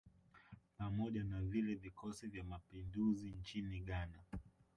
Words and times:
Pamoja 0.77 1.23
na 1.23 1.41
vile 1.41 1.75
vikosi 1.75 2.27
vya 2.27 2.43
mapinduzi 2.43 3.31
nchini 3.41 3.79
Ghana 3.79 4.23